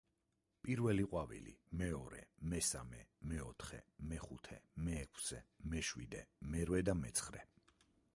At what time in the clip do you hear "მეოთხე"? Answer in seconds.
3.33-3.81